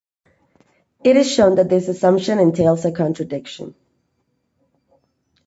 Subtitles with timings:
[1.03, 3.75] It is shown that this assumption entails a contradiction.